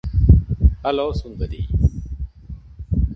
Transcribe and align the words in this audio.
hello 0.83 1.05
Sundari 1.11 1.61